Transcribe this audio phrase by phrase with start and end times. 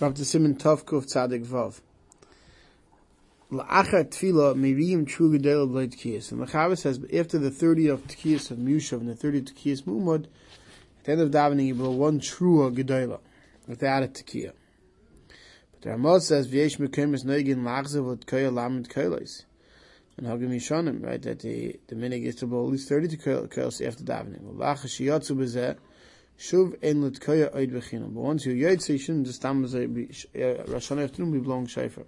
[0.00, 1.80] Rav Simin Tov Kuf Tzadik Vav.
[3.52, 6.32] La'achar tefillah meriyim true gedel blade tkiyas.
[6.32, 9.44] And the Chavah says, after the 30 of tkiyas of Mushav and the 30 of
[9.44, 13.20] tkiyas Mumad, at the end of davening you blow one true gedela
[13.68, 14.52] without a tkiyah.
[15.70, 19.44] But the Ramah says, v'yesh mekem es neugin lachzev ot koya lamed koyles.
[20.16, 23.16] And Hagim Yishanim, right, that the, the minig is to blow at least 30 to
[23.16, 24.42] koyles after davening.
[24.56, 25.76] La'achar shiyatzu bezeh,
[26.38, 28.14] shuv en lut koya oid bechinam.
[28.14, 32.04] But once you yotze, you shouldn't just eh, Rosh Hashanah afternoon be blowing shofar.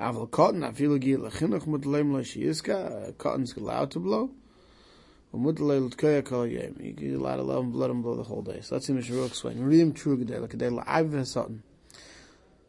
[0.00, 4.30] Aval cotton, afilu gi lechinuch mutleim lo shiyiska, cotton's allowed to blow.
[5.34, 6.76] Umutlei l'tkoya kol yom.
[6.80, 8.60] You're allowed to let him, let him blow the whole day.
[8.60, 9.58] So that's the Mishra explain.
[9.58, 11.60] Riyim true gedei, like a day la'av v'satan.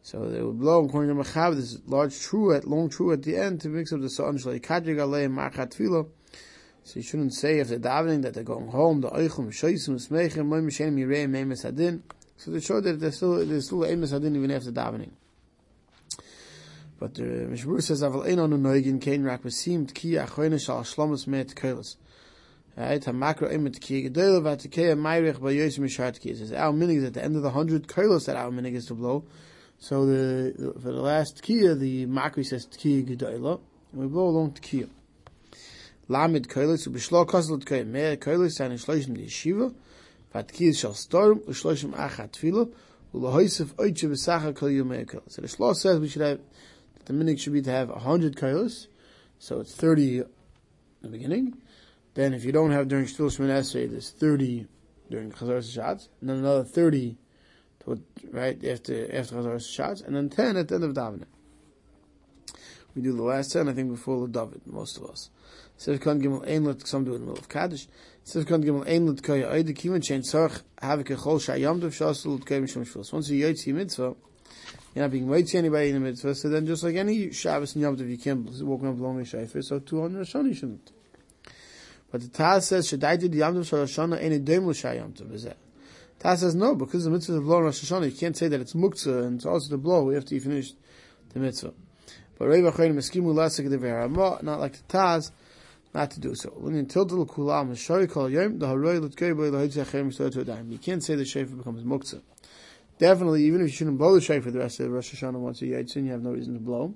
[0.02, 3.36] So they would blow according to Machav, this large true at long true at the
[3.36, 6.06] end to mix up the satan shalei kadrig alei marchat tefillah.
[6.84, 10.46] So you shouldn't say if they're davening that they're going home, the oichum, shoysim, smeichim,
[10.46, 12.02] moim, mishenim, yireim, meimes hadin.
[12.36, 15.12] So they show that there's still, there's still eimes hadin even after davening.
[17.00, 21.26] But the Mishmur says, "Aval ein anu noigin kein rak besim tki achoyne shal shlomus
[21.26, 21.96] met koilas."
[22.76, 26.30] Right, hamakro emet tki gedele vat tki mayrich by yos mishat tki.
[26.32, 28.74] It says our minig is at the end of the hundred koilas that our minig
[28.74, 29.24] is to blow.
[29.78, 33.60] So the for the last tkiya, the makri says tki gedele,
[33.92, 34.88] and we blow along tkiya.
[36.08, 39.74] Lamed koilas ubishlo kosel tki me koilas and shloishim yeshiva.
[40.32, 42.72] Vat tki shal storm ushloishim achat tefillah.
[43.14, 45.32] Ulahoisef oitche b'sacha kol yomei koilas.
[45.32, 46.40] So the shlo says we should have
[47.06, 48.86] the minig should be to have 100 kailas,
[49.38, 50.26] so it's 30 in
[51.02, 51.56] the beginning.
[52.14, 54.66] Then if you don't have during Shtul Shemon Esrei, there's 30
[55.10, 57.18] during Chazar Shots, and then another 30
[57.80, 61.26] to, right after after Chazar Shots, and then 10 at the end of Davening.
[62.94, 65.30] We do the last 10, I think, before the David, most of us.
[65.78, 67.88] Sivkan Gimel Ein some do it in the middle of Kaddish.
[68.24, 72.44] Sivkan Gimel Ein Lut Koya Oide Kivan Chain Tzarch Havik Echol Shayam Dov Shasel Lut
[72.44, 73.12] Mishom Shvus.
[73.12, 74.14] Once you Yotzi Mitzvah,
[74.94, 76.36] you're not being to anybody in the mitzvah.
[76.36, 79.24] So then, just like any Shabbos and Yom Tov, you can't walk up along a
[79.24, 79.62] shayfer.
[79.62, 80.92] So two on Rosh Hashanah you shouldn't.
[82.12, 85.12] But the Taz says Shadaiti the Yom Tov Shal Hashanah ain't a dem l'shay Yom
[85.12, 85.34] Tov.
[85.34, 85.56] Is that?
[86.20, 88.12] Taz says no because the mitzvah of blow Rosh Hashanah.
[88.12, 90.72] You can't say that it's muktzah and it's also the blow we have to finish
[91.30, 91.74] the mitzvah.
[92.38, 95.30] But Rei V'Chayim Eskimu Lasik the Ve'Ramah, not like the Taz,
[95.94, 96.50] not to do so.
[96.50, 100.32] When you tilt the kulam Shari Kol Yom the Haroi L'Tkei B'Ei L'Hoitzi Achem Yisrael
[100.32, 100.70] to Adayim.
[100.70, 102.20] You can't say the shayfer becomes muktzah.
[102.98, 105.62] Definitely, even if you shouldn't blow the for the rest of the Rosh Hashanah once
[105.62, 106.94] a Yitzin, you have no reason to blow.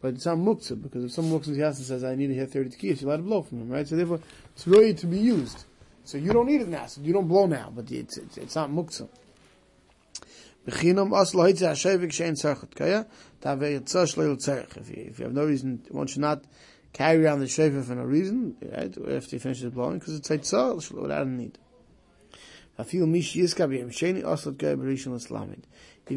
[0.00, 2.28] But it's not muktzah, because if someone walks into the house and says, I need
[2.28, 3.86] to hear 30 tekiyas, you're allowed to blow from him, right?
[3.86, 4.20] So therefore,
[4.54, 5.64] it's really to be used.
[6.04, 8.54] So you don't need it now, so you don't blow now, but it's, it's, it's
[8.54, 9.08] not muktzah.
[10.66, 13.06] As loitze shein kaya?
[13.42, 14.76] Yitzah shleil tzarech.
[14.76, 16.44] If you, you have no reason, one should not
[16.92, 18.94] carry around the shofar for no reason, right?
[19.16, 21.58] After he finishes blowing, because it's yitzah, without a need.
[22.80, 23.12] Even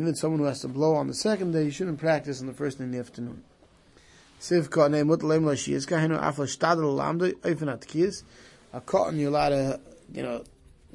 [0.07, 2.53] if someone who has to blow on the second day, you shouldn't practice on the
[2.53, 3.41] first day in the afternoon.
[8.73, 9.79] A cotton you're allowed to,
[10.13, 10.43] you know,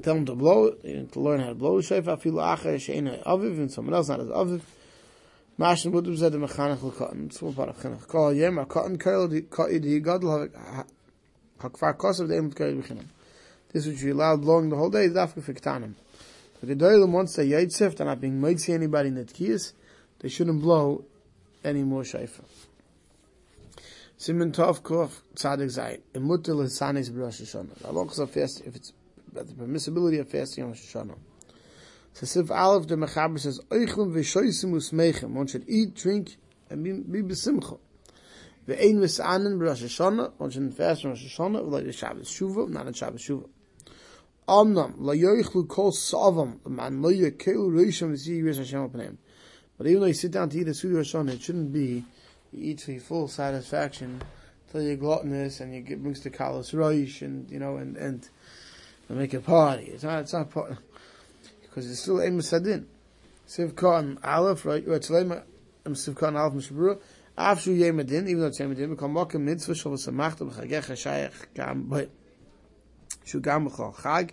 [0.01, 2.17] tell him to blow, it, to learn how to blow the shofar.
[2.17, 4.61] Afilu acher she'ena aviv, and someone else not as aviv.
[5.59, 7.25] Mashin budu zed the mechanech l'cotton.
[7.25, 8.07] It's all part of chinuch.
[8.07, 10.49] Kol yem, a cotton kail, di gadol,
[11.59, 13.05] hakfar kosav, de'em kail b'chinam.
[13.73, 15.53] This which you allowed blowing the whole day is dafka for.
[16.59, 19.73] But the doilim once they yitzif, they're not being see anybody in the tkiyas,
[20.19, 21.03] they shouldn't blow
[21.63, 22.43] any more shayfa.
[24.19, 26.01] Simon Tov Kof Tzadik Zayin.
[26.15, 27.83] Emutil Hisanis B'Rosh Hashanah.
[27.83, 28.91] Halachas of fast, if it's
[29.45, 31.17] the permissibility of fasting on Rosh Hashanah.
[32.13, 35.29] So Sif Aleph the Mechaber says, Oichlum v'shoysim usmeichem.
[35.29, 36.37] One should eat, drink,
[36.69, 37.77] and be, be besimcha.
[38.67, 40.31] Ve'ein v'sanen b'Rosh Hashanah.
[40.37, 43.49] One should fast on Rosh Hashanah, like the Shabbos Shuvah, not on Shabbos Shuvah.
[44.47, 49.17] Amnam, la yoichlu kol savam, man lo yekelu reisham v'zi yiris Hashem upon
[49.77, 52.03] But even though you sit down to eat a Sudi Hashanah, it shouldn't be
[52.51, 54.21] you eat to your full satisfaction
[54.71, 58.29] till you're gluttonous and you get brings to kalos roish and you know and and,
[59.09, 59.85] and make a party.
[59.85, 60.77] It's not it's not part
[61.61, 62.85] because it's still em sadin.
[63.47, 64.83] Sivka and aleph right.
[64.85, 65.25] It's like
[65.85, 66.99] sivka and aleph mishabura.
[67.37, 71.53] After yom adin, even though it's yom adin, become mokem mitzvah shal v'samachta b'chagech hashayach
[71.53, 72.09] gam but
[73.25, 74.31] shu gam b'chol chag.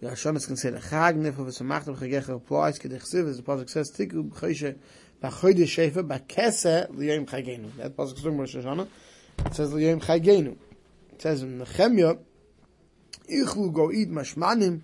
[0.00, 3.90] Ja, schon ist considered chag nifel v'samachta b'chagech applies kedich siv as the pasuk says
[3.90, 4.78] tiku b'chayshe
[5.22, 7.74] B'choyde shefa b'kese liyom chagenu.
[7.76, 8.86] That pasuk is Rosh Hashanah.
[9.46, 10.56] It says liyom chagenu.
[11.10, 12.18] It says in Nehemiah,
[13.30, 14.82] ichlu go eat mashmanim,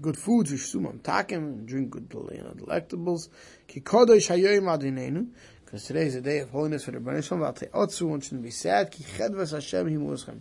[0.00, 3.28] good foods, yishsum takim, drink good you know, delectables.
[3.66, 5.28] Ki kodesh hayoyim adinenu.
[5.64, 7.42] Because today is a day of holiness for the Rebbeinu Shalom.
[7.42, 8.92] V'al te'otzu, one shouldn't be sad.
[8.92, 10.40] Ki chedvas Hashem himuschem.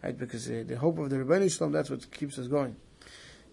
[0.00, 2.76] Right, because uh, the hope of the Rebbeinu Shalom, that's what keeps us going.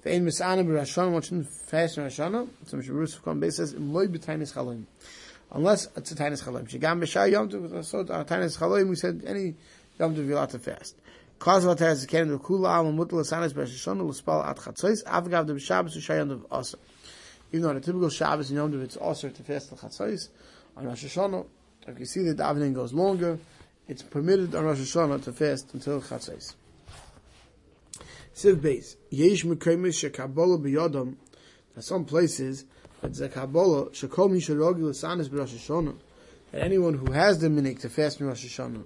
[0.06, 2.47] Ve'en misana b'Rosh one shouldn't fast in Rosh Hashanah.
[2.68, 4.85] So Mishra Berus Beis says, Im loy b'tainis chaloim.
[5.51, 6.69] Unless it's a tainis chaloim.
[6.69, 9.56] Shigam b'shai yom tov, so uh, tainis chaloim, we said any
[9.97, 10.95] yom tov you're allowed to fast.
[11.39, 11.72] Kula
[16.50, 16.75] at.
[17.50, 20.28] Even though on a typical Shabbos and Yom Tov, it's also to fast the chatzos.
[20.75, 21.45] On Rosh Hashanah,
[21.88, 23.39] if you see that the davening goes longer,
[23.88, 26.56] it's permitted on Rosh Hashanah to fast until chatzos.
[28.36, 28.98] Siv Beis.
[29.10, 31.16] Yesh mekremis shekabola.
[31.74, 32.66] There's some places
[33.01, 35.95] that shekol mi sherogi l'sanis b'Rosh Hashanah.
[36.51, 38.84] That anyone who has the minik to fast in Rosh Hashanah,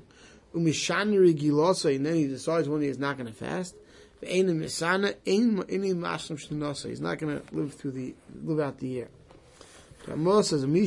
[0.54, 3.76] umishani regilosa, and then he decides when he is not going to fast.
[4.22, 4.62] He's not
[7.20, 8.14] going to live through the
[8.44, 9.08] live out the year.
[10.08, 10.86] Ramah says, Someone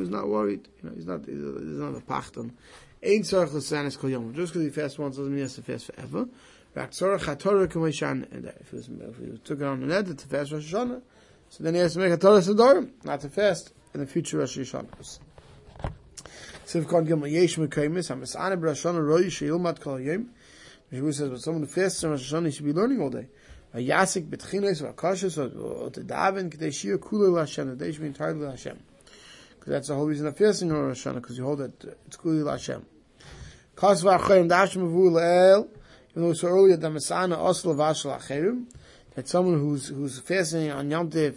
[0.00, 2.52] who's not worried, you know, he's not, he's not a pachton.
[3.02, 4.34] Ain't tzarech l'sanis kol yom.
[4.34, 6.28] Just because he fasts once doesn't mean he has to fast forever.
[6.74, 11.02] And if he, was, if he took it on an edit to fast Rosh Hashanah,
[11.48, 14.38] so then he has to make a Torah Sedorim, not to fast in the future
[14.38, 15.18] Rosh Hashanah.
[16.68, 20.28] Siv kon gimel yesh mekaymis, roi sheyilmat kol yom.
[20.90, 23.26] Says, but someone who fasts in Rosh Hashanah, he should be learning all day.
[23.72, 24.30] A yasik
[28.58, 28.76] shir.
[29.58, 32.18] Because that's the whole reason of fasting in Rosh Hashanah, because you hold that it's
[32.18, 32.84] kulei l'Hashem.
[33.76, 38.64] Kas even though we saw earlier that Masana Oslo Vashal Acherim,
[39.14, 41.36] that someone who's who's fasting on Yom Tov,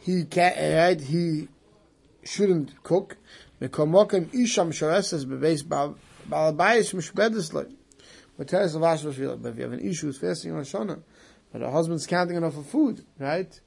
[0.00, 1.48] he can't, right, he
[2.24, 3.16] shouldn't cook.
[3.60, 7.66] Mekomokim Isham Shareses Bebeis Balabayis Mishbedes Loi.
[8.36, 9.04] But Teres Lavash
[9.42, 11.02] but if you have an issue who's fasting on Shana,
[11.52, 13.60] but her husband's counting enough of food, right?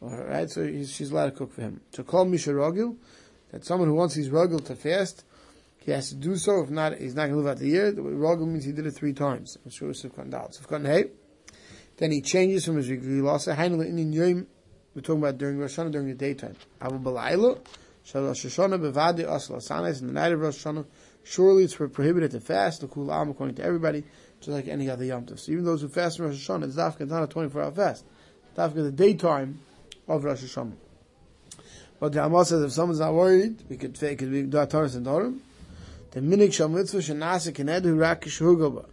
[0.00, 1.80] right, so she's allowed to cook for him.
[1.92, 2.96] To call Misha Rogil,
[3.50, 5.24] that someone who wants his Rogil to fast,
[5.78, 6.62] he has to do so.
[6.62, 7.92] If not, he's not going to live out the year.
[7.92, 9.58] The Rogel means he did it three times.
[9.62, 10.48] I'm sure Sivkan Dal.
[10.48, 11.10] Sivkan Hey.
[11.98, 14.46] Then he changes from his Rigilasa.
[14.94, 16.56] We're talking about during Rosh Hashanah, during the daytime.
[16.80, 17.58] Abu Balayla.
[18.12, 20.00] Rosh Hashanah Bevadi Asla Sanes.
[20.00, 20.84] In the night of Rosh Hashanah,
[21.22, 22.80] surely it's prohibited to fast.
[22.80, 24.04] The Kul Am, according to everybody,
[24.40, 25.38] just like any other Yom Tov.
[25.38, 27.72] So even those who fast in Rosh Hashanah, it's Dafka, it's not a 24 hour
[27.72, 28.04] fast.
[28.56, 29.60] Dafka, the daytime
[30.06, 30.74] of Rosh Hashanah.
[32.00, 34.90] But the Amal says if someone's not worried, we could, we could do a Torah
[34.92, 35.38] and Dorim.
[36.10, 38.86] The minig shal mitzvah shenasa kenedu rak shurgaba.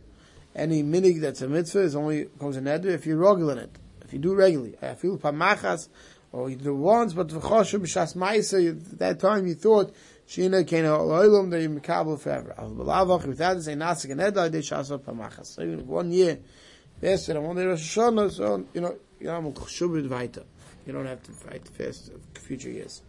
[0.55, 3.77] Any minig that's a mitzvah is only comes in edu if you're regular it.
[4.03, 4.75] If you do regularly.
[4.81, 5.87] I feel pamachas,
[6.31, 7.79] or you do once, but v'choshu
[8.15, 9.93] ma'isa, at that time you thought,
[10.27, 12.55] shina kena oilum, that you're mekabel forever.
[12.57, 15.47] Al b'lavach, without it, say nasa kenedu, I did shasa pamachas.
[15.47, 16.39] So even one year,
[17.01, 20.43] yes, and one day Rosh Hashanah, so, you know, you know, shubid weiter.
[20.85, 23.01] You don't have to fight fast of future years.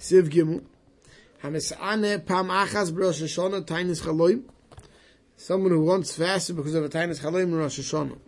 [0.00, 0.62] Siv Gimel.
[1.42, 4.42] Hamisane pam b'Rosh Hashanah tainis chaloim.
[5.36, 8.18] Someone who wants fasted because of a tainis chaloim Rosh Hashanah.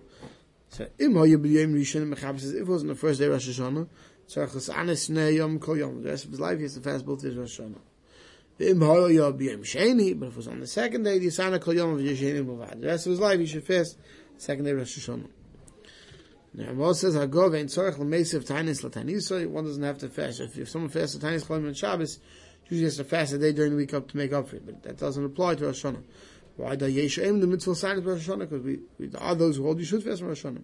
[0.70, 3.48] So im hoye b'yom rishon mechab says if it wasn't the first day of Rosh
[3.48, 3.88] Hashanah,
[4.28, 6.02] tzarich l'sane snei yom kol yom.
[6.02, 7.80] The rest of his life he has to fast both days of Rosh Hashanah.
[8.60, 11.74] Im hoye b'yom sheni, but if it was on the second day, the yisana kol
[11.74, 12.80] yom of yesheni b'vad.
[12.80, 13.98] The rest of his life he should fast
[14.36, 15.28] second day Rosh Hashanah.
[16.54, 20.40] Now, Moshe says, "Hagov ein tzorich l'meisiv tainis l'tanis." One doesn't have to fast.
[20.40, 22.18] If, if someone fasts the tainis chaloim on Shabbos,
[22.68, 24.66] usually has to fast a day during the week up to make up for it,
[24.66, 26.02] but that doesn't apply to Rosh Hashanah.
[26.56, 28.40] Why the Yeshayim the mitzvah sign of Rosh Hashanah?
[28.40, 30.62] Because we, we are those who hold you should fast Rosh Hashanah.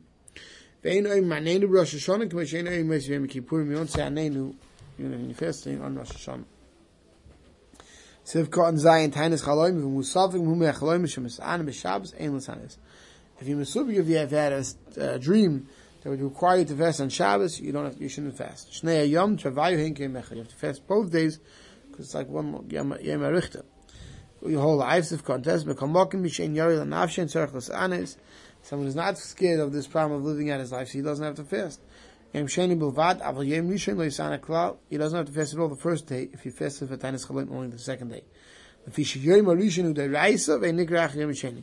[0.84, 3.68] Ve'ein oim manenu Rosh Hashanah k'mei she'ein oim meis yom kippurim.
[3.68, 4.54] You don't say anenu
[4.98, 6.44] you know, when you're fasting on Rosh Hashanah.
[8.24, 12.76] Siv cotton zayin tainis chaloim v'mu safik v'mu mei chaloim shemis an b'shabes ein l'sanis.
[13.40, 14.64] If you masubik, if you have had a
[14.98, 15.68] uh, dream
[16.02, 18.72] that would require you to fast on Shabbos, you don't have, you shouldn't fast.
[18.72, 20.32] Shnei yom travayu hinke mecha.
[20.32, 21.38] You have to fast both days
[21.90, 23.62] because it's like one Yom Arichta.
[24.48, 25.66] Your whole lives of contest.
[28.62, 31.24] Someone is not scared of this problem of living out his life, so he doesn't
[31.24, 31.80] have to fast.
[32.32, 32.60] He doesn't
[35.16, 37.68] have to fast at all the first day if he fasts for Tanis Chalim only
[37.68, 38.24] the second day.
[41.34, 41.62] Sheni.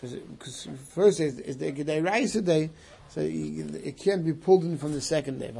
[0.00, 2.70] Because first day is the Gedei Raisa day,
[3.08, 5.52] so it can't be pulled in from the second day.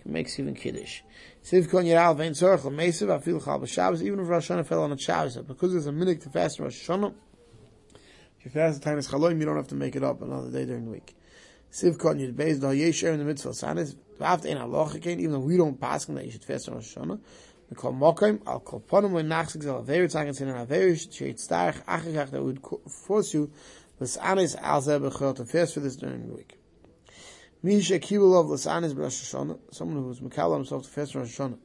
[0.00, 1.02] Shachris makes even kiddush.
[1.44, 4.92] Siv kon yeral vein tzorch l'meisav afil chal b'Shabbos, even if Rosh Hashanah fell on
[4.92, 7.14] a Shabbos, because there's a minute to fast in Rosh Hashanah,
[8.38, 10.50] if you fast the time is chaloim, you don't have to make it up another
[10.50, 11.16] day during the week.
[11.72, 15.40] Siv yid beis da yesher in the mitzvah sanis, v'aft ein aloch again, even though
[15.40, 17.20] we don't pass that you should fast on Rosh Hashanah,
[17.68, 21.38] we call mokaim, al kol ponim when nachzik zel aver tzaken sin an aver sheit
[21.38, 23.50] starch achikach that would force you,
[23.98, 26.59] this anis al zeh bechol to fast for this during the week.
[27.62, 31.58] Rosh Hashanah, someone who's Makala himself to fast Rosh Hashanah.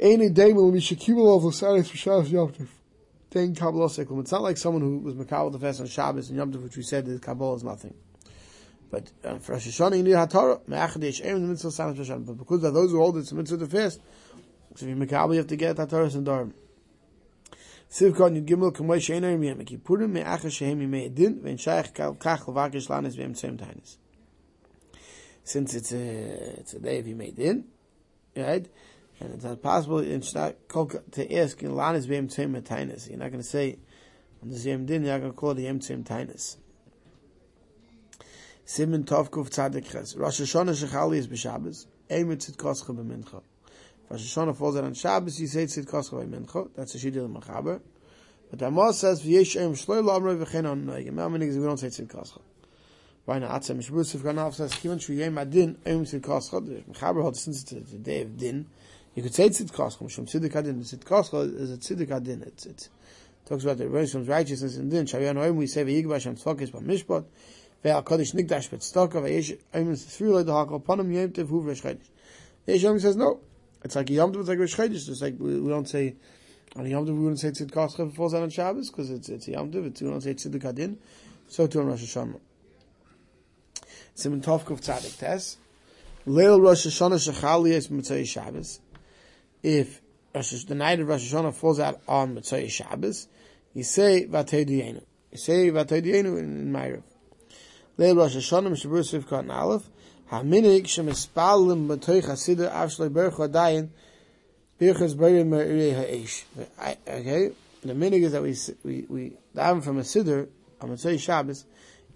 [0.00, 2.68] Any day will Misha Kibul of Lasanis Yom Tov.
[3.32, 4.20] Vein Kabbalah Seklum.
[4.20, 6.76] It's not like someone who was Makabal the fast on Shabbos and Yom Tov, which
[6.76, 7.94] we said that Kabbalah is nothing.
[8.90, 10.68] But uh, for Rosh Hashanah, you need HaTorah.
[10.68, 13.58] Me'achadesh Erim, the mitzvah Sanat Rosh But because of those who hold it's a mitzvah
[13.58, 14.00] to fast,
[14.74, 16.52] so if you're you have to get HaTorah and Dharam.
[17.90, 22.88] Sivkon Yud Gimel Kamoi Sheiner Yom Kippurim Me'acha Shehem Yimei Edin Vein Shaykh Kach Levakish
[22.88, 23.96] Lanes Ve'em Tzem Tainis.
[25.46, 27.66] Since it's a, it's a day of Yimei Edin,
[28.36, 28.66] right?
[29.20, 30.56] And it's not possible it's not
[31.12, 33.08] to ask in Lanes Ve'em Tzem Tainis.
[33.08, 33.78] You're not going to say
[34.42, 36.56] on the Yom Din, you're not going to call it Yem Tzem Tainis.
[38.66, 40.16] Simen Tov Kuf Tzadik Ches.
[40.16, 41.86] Rosh Hashanah Shechali is B'Shabbos.
[42.10, 43.40] Eimet Tzidkoscha B'Mincha.
[44.10, 46.70] Rosh Hashanah falls out on Shabbos, you say Tzidkoscha B'Mincha.
[46.74, 47.80] That's a Shidil Machaber.
[48.50, 51.16] But Amos says, V'yesh Eim Shloi Lo Amroi V'chein On Noegim.
[51.20, 52.40] How many we don't say Tzidkoscha?
[53.26, 56.86] Weine Atzem, ich wusste, kann auf das Kiemen, schu jem adin, oim zid koschot, ich
[56.86, 58.66] mich habe since it's the day of din,
[59.16, 62.66] you could say zid koschot, shum zid adin, zid koschot is a zid adin, it's,
[62.66, 62.88] it
[63.44, 67.24] talks about the reverse righteousness in din, shavu yan we say, v'yig b'ashem tzvokis b'mishpot,
[67.84, 72.06] ve'al kodesh nikdash b'tztoka, ve'yesh oim, tzvri leid ha'akol panim yem tev huv v'shchedish.
[72.66, 73.40] Yesh oim says, no,
[73.82, 76.14] it's like yom tov, it's like v'shchedish, it's like, we, we don't say,
[76.76, 79.48] on yom tov, we wouldn't say zid koschot, before Zan and Shabbos, because it's, it's
[79.48, 80.96] yom tov, we don't say zid adin,
[81.48, 82.38] so too on Rosh Hashanah.
[84.16, 85.58] Simon Tovkov Tzadik Tes.
[86.26, 88.80] Leil Rosh Hashanah Shechali is Mitzvah Shabbos.
[89.62, 90.00] If
[90.32, 93.28] the night of Rosh Hashanah falls out on Mitzvah Shabbos,
[93.74, 95.02] you say Vatei Diyenu.
[95.32, 97.02] You say Vatei Diyenu in, Ma'ariv.
[97.98, 99.86] Leil Rosh Hashanah Mishabur Sif Katan Aleph.
[100.32, 103.90] Shemispalim b'toich hasidah avshloi berach adayin
[104.80, 106.46] birchas b'yim me'irei ha'esh.
[107.06, 107.50] Okay?
[107.82, 110.48] The minig is that we, we, we daven from a siddur
[110.80, 111.66] on Mitzvah Shabbos,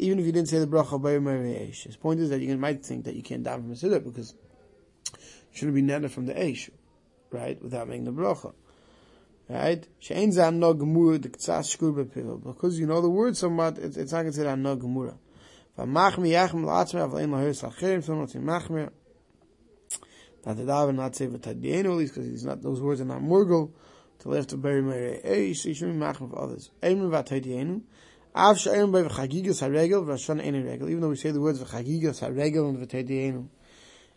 [0.01, 1.75] even if you didn't say the bracha me'irei.
[1.75, 4.35] His point is that you might think that you can't daven from a siddur because
[5.13, 5.19] you
[5.53, 6.71] shouldn't be netted from the esh,
[7.31, 7.61] right?
[7.63, 8.55] Without making the bracha.
[9.49, 9.87] Right?
[9.99, 12.43] She'en zan no gemura the ktsas shkur b'pil.
[12.43, 15.19] Because you know the word somewhat, it's, it's not considered no gemura.
[15.77, 18.91] V'machmi yachm l'atzmei av le'en lahir sachirim, so not machmir.
[20.45, 23.21] That the daven not say v'tadienu, at least because he's not, those words are not
[23.21, 23.73] murgal,
[24.21, 26.71] to left to bury meri eish, he shouldn't be machmir for others.
[26.83, 27.83] Eimer v'tadienu,
[28.35, 32.21] av she'erim by v'chagigas ha'regel, v'rashon ein regel, even though we say the words v'chagigas
[32.21, 33.47] ha'regel and v'tadienu,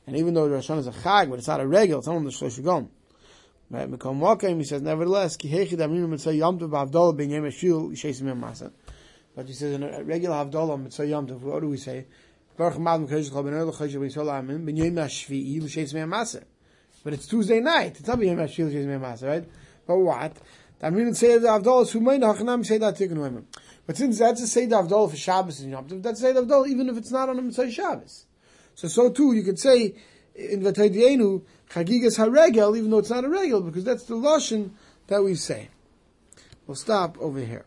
[0.07, 2.37] and even though Rashon is a chag, but it's not a regel, it's only the
[2.37, 2.89] shlosh gom.
[3.69, 7.43] Right, Mekom Wakim, he says, nevertheless, ki hechi damim mitzvah yom tov b'avdol ben yem
[7.43, 7.93] eshil,
[8.25, 8.71] yom.
[9.35, 12.05] But he says in a regular Havdalah Mitzvah Yom Tov, what do we say?
[12.55, 14.93] Baruch Ma'ad M'kadosh Chol Ben Erlich Choshev Yisrael Amin Ben Yom.
[17.03, 17.97] But it's Tuesday night.
[17.99, 19.49] It's not Ben Yom HaShvi'i Mei HaMaseh, right?
[19.87, 20.37] But what?
[20.79, 23.45] That means say the Havdalah Sumayin Hachanam say that Tikkun Oimim.
[23.85, 26.67] But since that's a Seder Havdalah for Shabbos and Yom Tov, that's a Seder Havdalah
[26.67, 28.25] even if it's not on a Mitzvah Shabbos.
[28.75, 29.95] So so too, you could say
[30.35, 34.71] in V'Taydienu Chagigas HaRegel, even though it's not a regel, because that's the Lashon
[35.07, 35.69] that we say.
[36.65, 37.65] We'll stop over here.